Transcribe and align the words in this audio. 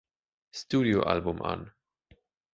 Studio-Album 0.51 1.43
an. 1.43 1.71